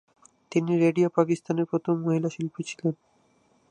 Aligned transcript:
তিনি 0.51 0.71
রেডিও 0.77 1.07
পাকিস্তানের 1.17 1.69
প্রথম 1.71 1.95
মহিলা 2.05 2.29
শিল্পী 2.29 2.61
ছিলেন। 2.63 2.93